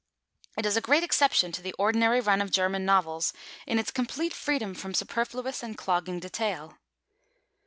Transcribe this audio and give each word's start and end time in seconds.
It 0.57 0.65
is 0.65 0.75
a 0.75 0.81
great 0.81 1.03
exception 1.03 1.51
to 1.51 1.61
the 1.61 1.73
ordinary 1.77 2.21
run 2.21 2.41
of 2.41 2.49
German 2.49 2.85
novels 2.85 3.33
in 3.67 3.77
its 3.77 3.91
complete 3.91 4.33
freedom 4.33 4.73
from 4.73 4.95
superfluous 4.95 5.61
and 5.61 5.77
clogging 5.77 6.19
detail. 6.19 6.79